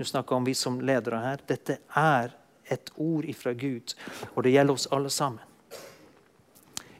[0.00, 1.42] Nå snakker om vi som ledere her.
[1.44, 2.30] Dette er
[2.72, 3.92] et ord ifra Gud,
[4.32, 5.42] og det gjelder oss alle sammen.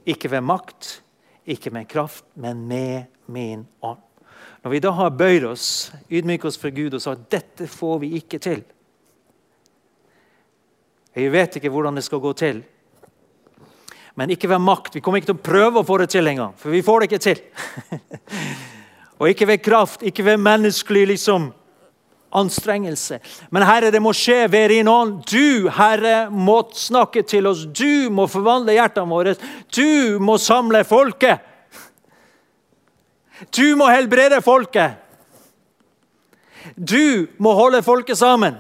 [0.04, 0.90] Ikke ved makt,
[1.48, 4.02] ikke med kraft, men med min ånd.
[4.60, 8.12] Når vi da har bøyd oss, ydmyket oss for Gud og sagt dette får vi
[8.18, 8.60] ikke til
[11.16, 12.60] Jeg vet ikke hvordan det skal gå til,
[14.18, 14.96] men ikke ved makt.
[14.96, 17.10] Vi kommer ikke til å prøve å få det til engang, for vi får det
[17.10, 17.42] ikke til.
[19.20, 21.50] og ikke ved kraft, ikke ved menneskelig liksom,
[22.30, 23.20] anstrengelse.
[23.50, 25.20] Men Herre, det må skje ved din ånd.
[25.30, 27.64] Du, Herre, må snakke til oss.
[27.66, 29.36] Du må forvandle hjertene våre.
[29.74, 31.46] Du må samle folket.
[33.56, 34.98] Du må helbrede folket.
[36.76, 38.58] Du må holde folket sammen.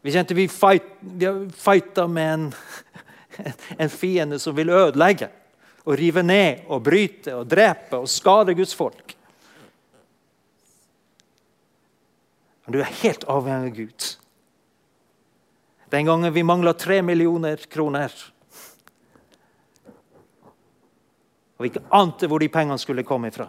[0.00, 2.46] Vi kjente vi, fight, vi fighta med en,
[3.78, 5.28] en fiende som vil ødelegge
[5.84, 9.16] og rive ned og bryte og drepe og skade Guds folk.
[12.64, 14.10] Men du er helt avhengig av Gud.
[15.90, 18.14] Den gangen vi mangla tre millioner kroner
[21.60, 23.44] og vi ikke ante hvor de pengene skulle komme ifra.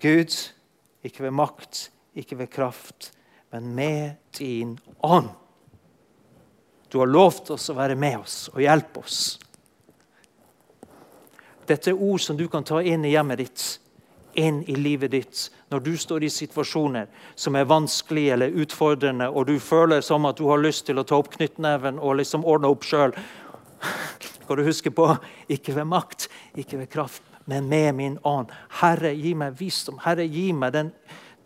[0.00, 0.32] Gud,
[1.04, 1.82] ikke ved makt,
[2.14, 3.12] ikke ved kraft,
[3.52, 5.28] men med din ånd.
[6.88, 9.38] Du har lovt oss å være med oss og hjelpe oss.
[11.68, 13.64] Dette er ord som du kan ta inn i hjemmet ditt,
[14.36, 19.46] inn i livet ditt, når du står i situasjoner som er vanskelige eller utfordrende, og
[19.48, 22.72] du føler som at du har lyst til å ta opp knyttneven og liksom ordne
[22.72, 23.16] opp sjøl
[24.52, 25.06] skal du huske på
[25.48, 28.50] ikke ved makt, ikke ved kraft, men med min ånd.
[28.82, 30.00] Herre, gi meg visdom.
[30.04, 30.90] Herre, gi meg den,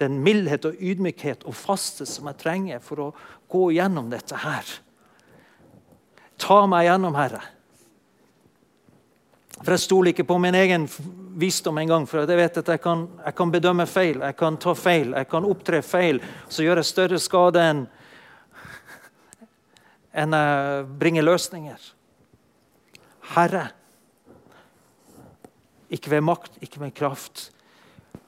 [0.03, 3.13] den mildhet og ydmykhet og faste som jeg trenger for å
[3.51, 4.73] gå gjennom dette her.
[6.41, 7.43] Ta meg gjennom, Herre.
[9.63, 10.85] For Jeg stoler ikke på min egen
[11.41, 12.05] visdom engang.
[12.09, 15.29] For jeg vet at jeg kan, jeg kan, bedømme feil, jeg kan ta feil, jeg
[15.33, 16.21] kan opptre feil.
[16.49, 17.87] Så gjør jeg større skade enn
[20.17, 21.81] enn jeg bringer løsninger.
[23.35, 23.67] Herre.
[25.93, 27.51] Ikke ved makt, ikke ved kraft.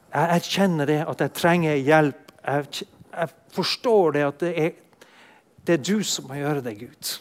[0.08, 2.32] Jeg erkjenner det at jeg trenger hjelp.
[2.46, 4.76] Jeg, jeg forstår det at det er,
[5.66, 7.14] det er du som må gjøre det, Gud.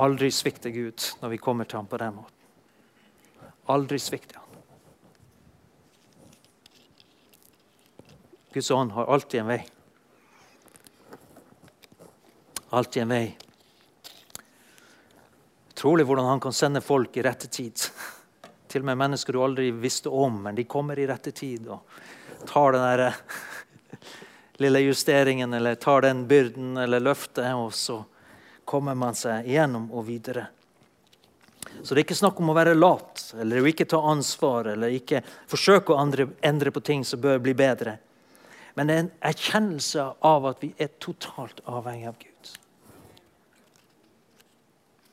[0.00, 3.50] Aldri svikte Gud når vi kommer til ham på den måten.
[3.70, 4.46] Aldri svikte han.
[8.54, 9.60] Guds ånd har alltid en vei
[12.70, 13.36] alltid en vei.
[15.80, 17.72] Utrolig hvordan han kan sende folk i rette tid.
[18.68, 22.44] Til og med mennesker du aldri visste om, men de kommer i rette tid og
[22.44, 23.14] tar den der
[24.60, 27.96] lille justeringen eller tar den byrden eller løftet, og så
[28.68, 30.50] kommer man seg igjennom og videre.
[31.80, 35.22] Så det er ikke snakk om å være lat eller ikke ta ansvar eller ikke
[35.48, 37.96] forsøke å endre på ting som bør bli bedre.
[38.76, 42.29] Men det er en erkjennelse av at vi er totalt avhengig av Gud.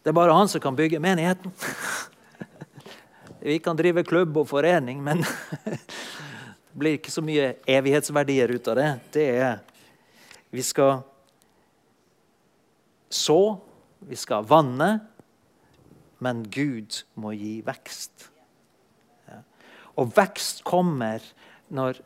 [0.07, 1.51] Det er bare han som kan bygge menigheten.
[3.43, 5.19] Vi kan drive klubb og forening, men
[5.67, 8.85] det blir ikke så mye evighetsverdier ut av det.
[9.11, 9.57] Det er
[10.55, 11.01] Vi skal
[13.11, 13.59] så,
[13.99, 14.87] vi skal vanne,
[16.23, 18.29] men Gud må gi vekst.
[19.99, 21.19] Og vekst kommer
[21.67, 21.99] når,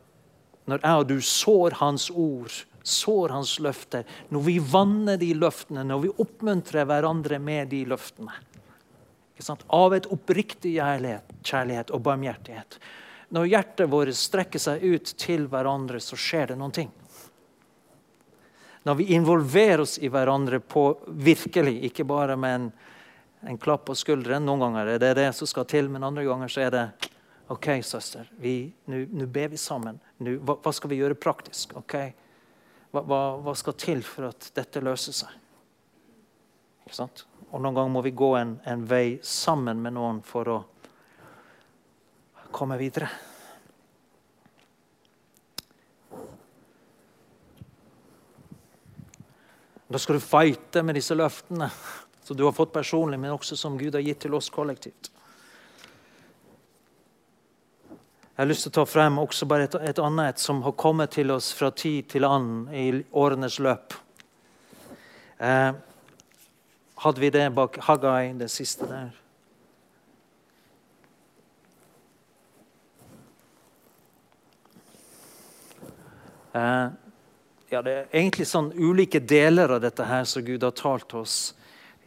[0.65, 5.83] når jeg og du sår Hans ord sår hans løfter, når vi vanner de løftene,
[5.87, 8.33] når vi oppmuntrer hverandre med de løftene.
[9.73, 12.77] Av et oppriktig kjærlighet og barmhjertighet.
[13.33, 16.91] Når hjertet vårt strekker seg ut til hverandre, så skjer det noen ting.
[18.83, 22.67] Når vi involverer oss i hverandre på virkelig, ikke bare med en,
[23.49, 24.45] en klapp på skulderen.
[24.45, 26.85] Noen ganger er det det som skal til, men andre ganger så er det
[27.51, 28.29] OK, søster,
[28.87, 29.99] nå ber vi sammen.
[30.23, 31.75] Nu, hva, hva, skal vi gjøre praktisk?
[31.81, 31.95] ok?
[32.91, 33.03] Hva,
[33.39, 35.35] hva, skal til for at dette løser seg?
[36.83, 37.23] Ikke sant?
[37.51, 40.57] Og Noen ganger må vi gå en, en vei sammen med noen for å
[42.51, 43.07] komme videre.
[49.91, 51.67] Da skal du fighte med disse løftene
[52.23, 55.11] som du har fått personlig, men også som Gud har gitt til oss kollektivt.
[58.41, 61.11] Jeg har lyst til å ta frem også bare et, et annet som har kommet
[61.13, 63.93] til oss fra tid til annen i årenes løp.
[65.37, 65.75] Eh,
[67.03, 69.11] hadde vi det bak Haggai, det siste der.
[76.57, 76.89] Eh,
[77.69, 81.37] ja, det er egentlig sånn ulike deler av dette her som Gud har talt oss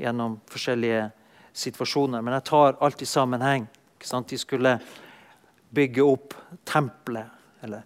[0.03, 1.07] gjennom forskjellige
[1.55, 2.27] situasjoner.
[2.27, 3.71] Men jeg tar alt i sammenheng.
[4.03, 4.81] De skulle
[5.75, 7.31] bygge opp tempelet.
[7.65, 7.83] eller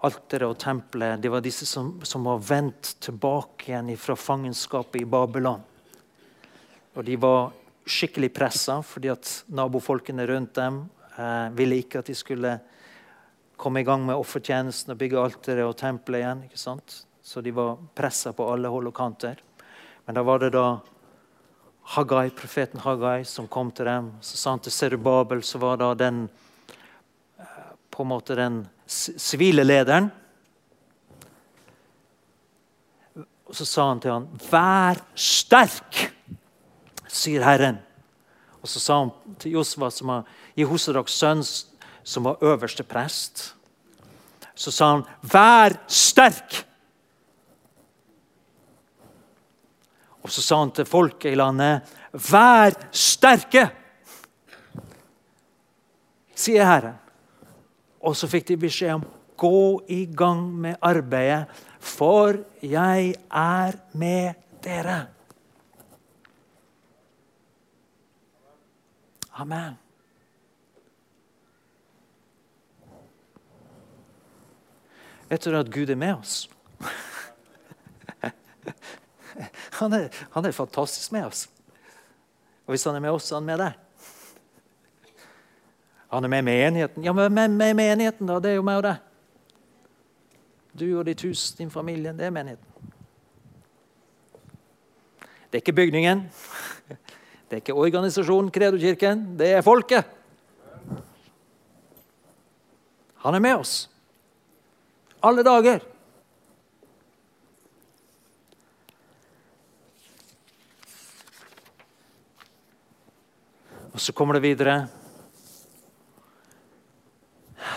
[0.00, 1.20] alteret og tempelet.
[1.20, 5.60] Det var disse som, som var vendt tilbake igjen fra fangenskapet i Babylon.
[6.96, 7.50] Og de var
[7.90, 10.82] skikkelig pressa fordi at nabofolkene rundt dem
[11.16, 12.56] eh, ville ikke at de skulle
[13.60, 16.44] komme i gang med offertjenesten og bygge alteret og tempelet igjen.
[16.48, 17.02] ikke sant?
[17.22, 19.42] Så de var pressa på alle hold og kanter.
[20.06, 20.80] Men da var det da
[21.90, 24.12] Haggai, profeten Haggai som kom til dem.
[24.24, 26.28] Så sa han til Serubabel, så var da den
[27.90, 30.10] på en måte den sivile lederen.
[33.50, 36.10] Og så sa han til han, 'Vær sterk',
[37.08, 37.80] sier Herren.
[38.62, 40.24] Og så sa han til Josva, som var
[40.56, 41.42] Jehosadaks sønn,
[42.04, 43.54] som var øverste prest,
[44.54, 46.64] så sa han, 'Vær sterk'.
[50.22, 51.82] Og så sa han til folket i landet,
[52.12, 53.70] 'Vær sterke',
[56.34, 57.09] sier Herren.
[58.00, 59.06] Og så fikk de beskjed om
[59.40, 61.46] gå i gang med arbeidet,
[61.80, 64.34] for jeg er med
[64.64, 65.06] dere.
[69.40, 69.78] Amen.
[75.30, 76.50] Vet du at Gud er med oss?
[79.80, 81.46] Han er, han er fantastisk med oss.
[82.66, 83.78] Og hvis han er med oss, så er han med deg.
[86.10, 87.04] Han er med menigheten.
[87.04, 88.40] Ja, men hvem er menigheten, da?
[88.42, 88.96] Det er jo meg og deg.
[90.80, 92.12] Du og ditt hus, din familie.
[92.18, 92.66] Det er menigheten.
[95.50, 96.24] Det er ikke bygningen.
[96.88, 99.22] Det er ikke organisasjonen Kredokirken.
[99.38, 100.04] Det er folket.
[103.22, 103.90] Han er med oss.
[105.22, 105.82] Alle dager.
[113.92, 114.88] Og så kommer det videre.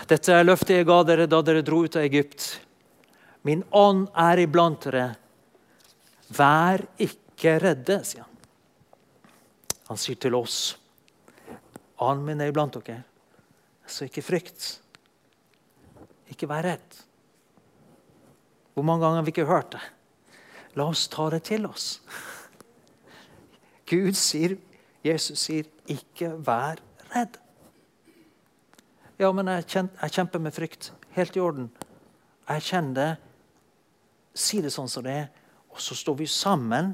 [0.10, 2.48] Dette er løftet jeg ga dere da dere dro ut av Egypt.
[3.44, 5.08] Min ånd er iblant dere.
[6.34, 8.32] Vær ikke redde, sier han.
[9.90, 10.78] Han sier til oss,
[12.02, 13.04] ånden min er iblant dere,
[13.86, 14.70] så ikke frykt.
[16.32, 17.02] Ikke vær redd.
[18.74, 19.84] Hvor mange ganger har vi ikke hørt det?
[20.80, 22.00] La oss ta det til oss.
[23.90, 24.56] Gud sier,
[25.04, 26.80] Jesus sier, 'ikke vær
[27.12, 27.43] redd'.
[29.24, 30.90] Ja, men jeg, kjemper med frykt.
[31.16, 31.70] Helt i orden.
[32.50, 33.12] Jeg kjenner det.
[34.36, 35.28] Si det sånn som det er.
[35.72, 36.90] Og så står vi sammen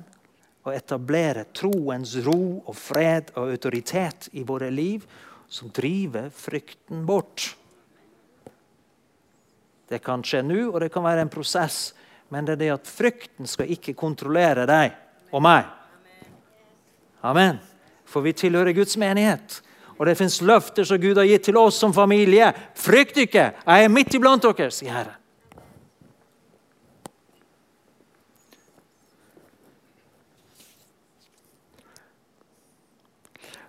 [0.62, 5.08] og etablerer troens ro og fred og autoritet i våre liv
[5.50, 7.48] som driver frykten bort.
[9.90, 11.96] Det kan skje nå, og det kan være en prosess,
[12.30, 14.94] men det er det at frykten skal ikke kontrollere deg
[15.34, 15.66] og meg.
[17.26, 17.58] Amen.
[18.06, 19.64] For vi tilhører Guds menighet.
[20.00, 22.54] Og det fins løfter som Gud har gitt til oss som familie.
[22.80, 25.16] Frykt ikke, jeg er midt iblant dere, sier Herren.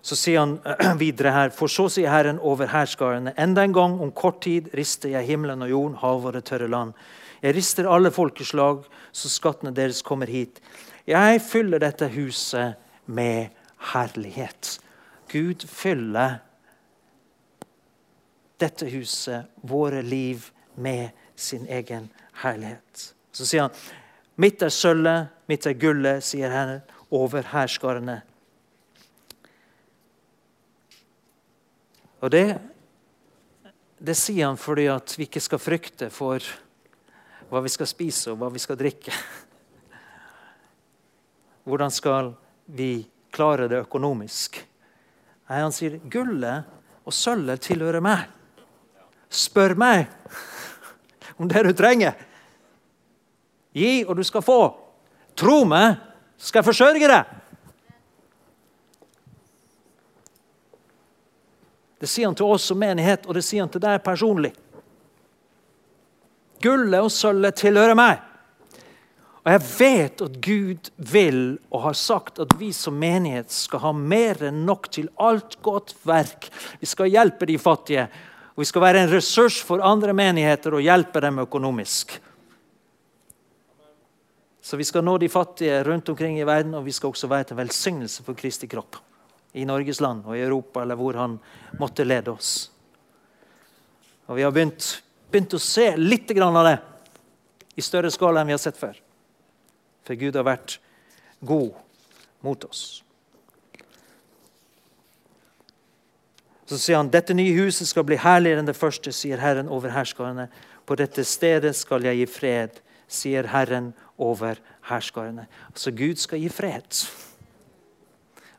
[0.01, 0.55] Så sier han
[1.03, 5.11] videre her, for så sier Herren over hærskarene, enda en gang, om kort tid, rister
[5.13, 6.95] jeg himmelen og jorden, hav og det tørre land.
[7.41, 10.61] Jeg rister alle folkeslag, så skattene deres kommer hit.
[11.09, 13.51] Jeg fyller dette huset med
[13.91, 14.77] herlighet.
[15.31, 16.39] Gud fyller
[18.61, 22.09] dette huset, våre liv, med sin egen
[22.43, 23.13] herlighet.
[23.31, 23.71] Så sier han,
[24.35, 28.21] 'Mitt er sølvet, mitt er gullet', sier Herren, over hærskarene.
[32.21, 32.61] Og det,
[33.99, 36.45] det sier han fordi at vi ikke skal frykte for
[37.49, 39.13] hva vi skal spise og hva vi skal drikke.
[41.67, 42.33] Hvordan skal
[42.65, 44.70] vi klare det økonomisk?
[45.51, 46.63] Nei, han sier gullet
[47.03, 48.29] og sølvet tilhører meg.
[49.27, 50.05] Spør meg
[51.39, 52.15] om det du trenger.
[53.75, 54.61] Gi, og du skal få.
[55.35, 55.99] Tro meg,
[56.39, 57.35] skal jeg forsørge deg.
[61.99, 64.53] Det sier han til oss som menighet, og det sier han til deg personlig.
[66.63, 68.23] Gullet og sølvet tilhører meg.
[69.41, 71.39] Og jeg vet at Gud vil
[71.73, 75.95] og har sagt at vi som menighet skal ha mer enn nok til alt godt
[76.05, 76.45] verk.
[76.77, 78.05] Vi skal hjelpe de fattige,
[78.53, 82.19] og vi skal være en ressurs for andre menigheter og hjelpe dem økonomisk.
[84.61, 87.49] Så vi skal nå de fattige rundt omkring i verden, og vi skal også være
[87.49, 89.01] til velsignelse for Kristi kropp.
[89.57, 91.39] I Norges land og i Europa, eller hvor han
[91.81, 92.69] måtte lede oss.
[94.29, 95.01] Og vi har begynt,
[95.33, 96.77] begynt å se litt av det
[97.75, 98.93] i større skala enn vi har sett før.
[100.11, 100.73] For Gud har vært
[101.39, 101.71] god
[102.43, 102.99] mot oss.
[106.67, 109.93] Så sier han dette nye huset skal bli herligere enn det første, sier Herren over
[109.95, 110.49] herskarene.
[110.83, 114.59] På dette stedet skal jeg gi fred, sier Herren over
[114.89, 115.45] herskarene.
[115.71, 116.99] Altså, Gud skal gi fred.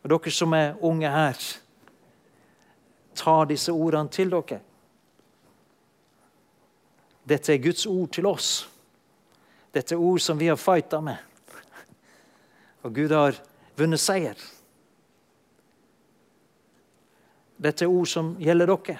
[0.00, 1.42] Og dere som er unge her,
[3.12, 4.62] ta disse ordene til dere.
[7.28, 8.54] Dette er Guds ord til oss.
[9.68, 11.20] Dette er ord som vi har fighta med.
[12.82, 13.38] Og Gud har
[13.78, 14.38] vunnet seier.
[17.62, 18.98] Dette er ord som gjelder dere.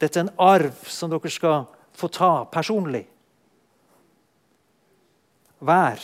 [0.00, 3.04] Dette er en arv som dere skal få ta personlig.
[5.60, 6.00] Vær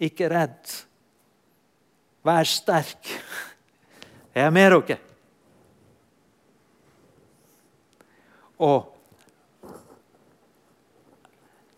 [0.00, 0.72] ikke redd.
[2.24, 3.12] Vær sterk.
[4.32, 4.98] Jeg er med dere.
[8.64, 8.95] Og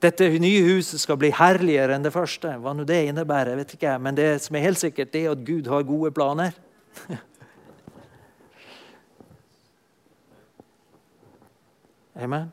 [0.03, 2.49] dette nye huset skal bli herligere enn det første.
[2.63, 4.01] Hva nå det innebærer, vet ikke jeg.
[4.03, 6.53] Men det som er helt sikkert, det er at Gud har gode planer.
[12.23, 12.53] Amen.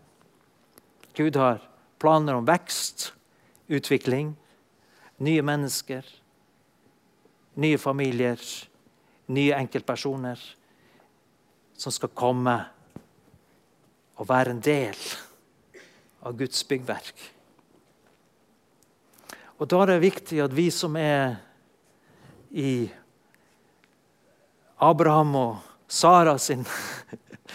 [1.16, 1.62] Gud har
[2.02, 3.14] planer om vekst,
[3.70, 4.38] utvikling,
[5.22, 6.04] nye mennesker,
[7.62, 8.42] nye familier,
[9.30, 10.40] nye enkeltpersoner
[11.78, 12.66] som skal komme
[14.16, 14.96] og være en del
[16.26, 17.35] av Guds byggverk.
[19.56, 21.38] Og Da er det viktig at vi som er
[22.52, 22.90] i
[24.84, 25.56] Abraham og
[25.88, 26.66] Sara sin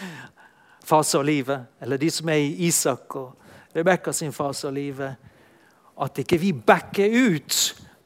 [0.91, 3.35] fase av livet, eller de som er i Isak og
[3.75, 5.13] Rebekka sin fase av livet,
[6.01, 7.57] at ikke vi backer ut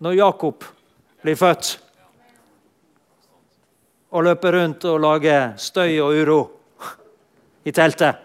[0.04, 0.68] når Jakob
[1.24, 1.72] blir født
[4.12, 6.40] og løper rundt og lager støy og uro
[7.66, 8.20] i teltet.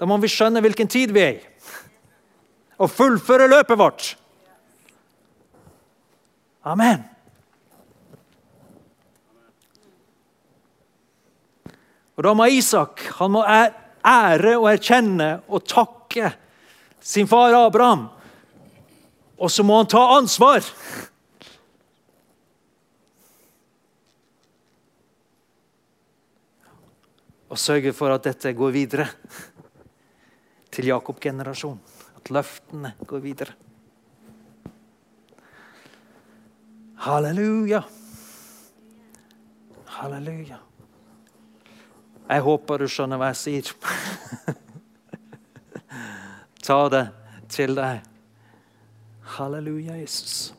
[0.00, 1.49] Da må vi skjønne hvilken tid vi er i,
[2.80, 4.06] og fullføre løpet vårt.
[6.64, 7.04] Amen.
[12.16, 16.32] Og Da må Isak han må ære og erkjenne og takke
[17.00, 18.08] sin far Abraham.
[19.40, 20.64] Og så må han ta ansvar.
[27.48, 29.08] Og sørge for at dette går videre
[30.70, 31.99] til Jakob-generasjonen.
[32.20, 33.56] At løftene går videre.
[37.00, 37.80] Halleluja.
[39.86, 40.60] Halleluja.
[42.30, 43.72] Jeg håper du skjønner hva jeg sier.
[46.66, 47.04] Ta det
[47.50, 48.04] til deg.
[49.40, 50.52] Halleluja, Jesus.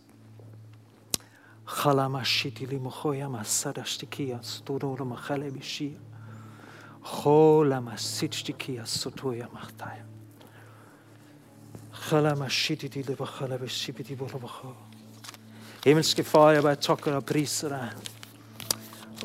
[15.86, 18.10] Himmelske Far, jeg bare takker og priser deg.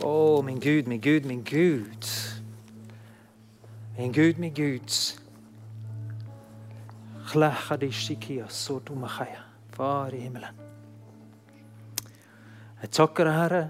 [0.05, 2.09] Å, min Gud, min Gud, min Gud.
[3.97, 4.93] Min Gud, min Gud.
[9.77, 10.63] Far i himmelen.
[12.83, 13.63] Jeg takker deg, Herre.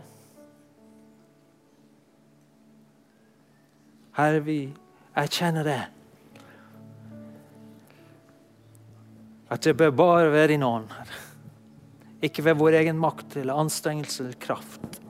[4.19, 4.61] Herre, vi
[5.17, 5.83] erkjenner det.
[9.57, 10.91] At det bør bare være i ånd.
[12.27, 15.01] Ikke ved vår egen makt eller anstrengelse eller kraft.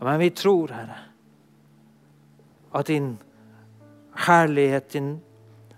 [0.00, 0.98] Men vi tror, Herre,
[2.76, 3.14] at din
[4.26, 5.10] herlighet din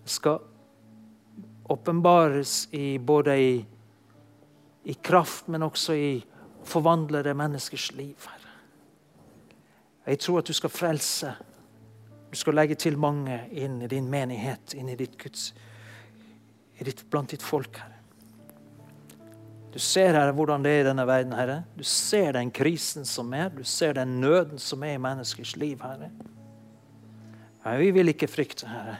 [0.04, 0.38] skal
[1.70, 2.68] åpenbares
[3.06, 3.64] både i,
[4.84, 6.12] i, kraft, men også i
[6.64, 8.18] forvandlede menneskers liv.
[8.18, 8.54] Herre.
[10.06, 11.34] Jeg tror at du skal frelse.
[12.30, 15.71] Du skal legge til mange inn i din menighet, inn i ditt Guds, i
[16.78, 17.92] ditt, blant ditt folk, Herre.
[19.72, 21.62] Du ser Herre, hvordan det er i denne verden, Herre.
[21.78, 23.48] Du ser den krisen som er.
[23.48, 26.10] Du ser den nøden som er i menneskers liv, Herre.
[27.64, 28.98] Men vi vil ikke frykte, Herre.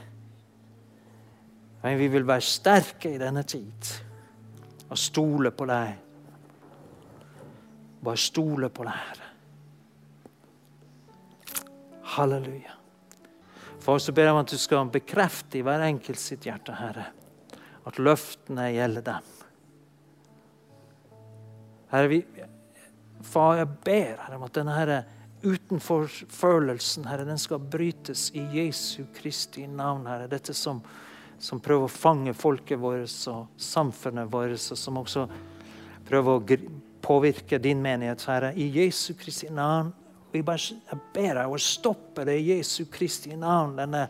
[1.83, 3.93] Men vi vil være sterke i denne tid
[4.89, 5.93] og stole på deg.
[8.03, 9.29] Bare stole på deg, Herre.
[12.13, 12.79] Halleluja.
[13.83, 17.09] For så ber jeg om at du skal bekrefte i hver enkelt sitt hjerte, Herre,
[17.89, 19.31] at løftene gjelder dem.
[21.93, 22.21] Herre, vi,
[23.27, 25.01] far, jeg ber Herre, om at denne herre
[25.43, 30.31] utenforfølelsen Herre, den skal brytes i Jesu Kristi navn, Herre.
[30.31, 30.79] Dette som
[31.43, 35.27] som prøver å fange folket vårt og samfunnet vårt, og som også
[36.07, 36.59] prøver å
[37.03, 39.91] påvirke din menighet, Herre, i Jesu Kristi navn.
[40.33, 43.75] Vi bare, jeg ber deg å stoppe det i Jesu Kristi navn.
[43.81, 44.07] Denne,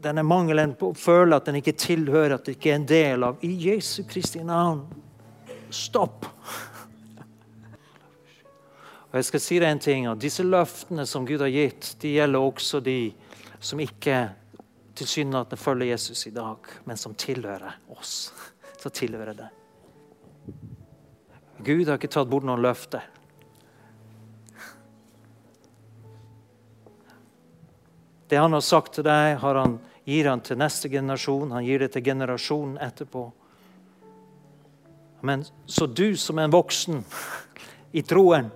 [0.00, 3.26] denne mangelen på å føle at den ikke tilhører, at det ikke er en del
[3.26, 3.40] av.
[3.44, 4.86] I Jesu Kristi navn.
[5.70, 6.26] Stopp!
[9.10, 12.14] Og jeg skal si deg en ting, at Disse løftene som Gud har gitt, de
[12.14, 12.98] gjelder også de
[13.60, 14.28] som ikke
[15.00, 18.30] tilsynelatende følger Jesus i dag, men som tilhører oss.
[18.80, 19.48] Så tilhører det.
[21.60, 23.02] Gud har ikke tatt bort noen løfter.
[28.30, 31.52] Det han har sagt til deg, har han, gir han til neste generasjon.
[31.52, 33.26] Han gir det til generasjonen etterpå.
[35.20, 37.04] Men så du som en voksen
[37.92, 38.50] i troen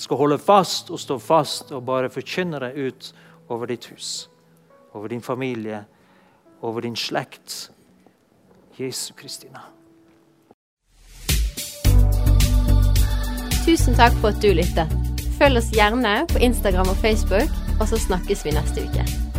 [0.00, 3.10] skal holde fast og stå fast og bare forkynne deg ut
[3.50, 4.28] over ditt hus,
[4.94, 5.84] over din familie,
[6.62, 7.70] over din slekt.
[8.80, 9.60] Jesu Kristina.
[13.66, 14.88] Tusen takk for at du lyttet.
[15.38, 19.29] Følg oss gjerne på Instagram og Facebook, og så snakkes vi neste uke.